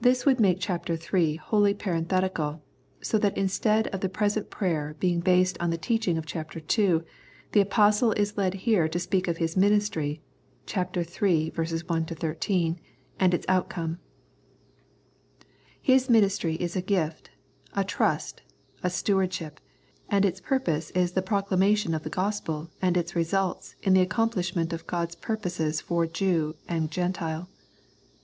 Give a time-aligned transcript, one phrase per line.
[0.00, 0.70] This would make ch.
[0.70, 1.36] iii.
[1.36, 2.62] wholly parenthetical,
[3.02, 6.36] so that instead of the present prayer being based on the teaching of ch.
[6.78, 7.00] ii.
[7.50, 10.22] the Apostle is led here to speak of his ministry
[10.64, 10.78] (ch.
[10.78, 10.82] iii.
[10.82, 12.76] I 1 3)
[13.20, 13.98] and its outcome.
[15.82, 17.28] His ministry is a gift,
[17.74, 18.40] a trust,
[18.82, 19.60] a stewardship,
[20.08, 24.72] and its purpose is the proclamation of the Gospel and its results in the accomplishment
[24.72, 27.50] of God's pur poses for Jew and Gentile.